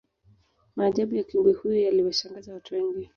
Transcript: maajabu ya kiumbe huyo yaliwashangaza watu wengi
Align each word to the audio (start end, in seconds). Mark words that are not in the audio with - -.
maajabu 0.75 1.15
ya 1.15 1.23
kiumbe 1.23 1.51
huyo 1.53 1.79
yaliwashangaza 1.81 2.53
watu 2.53 2.75
wengi 2.75 3.09